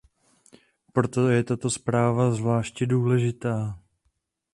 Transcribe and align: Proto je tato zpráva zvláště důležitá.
Proto 0.93 1.29
je 1.29 1.43
tato 1.43 1.69
zpráva 1.69 2.31
zvláště 2.31 2.85
důležitá. 2.85 3.79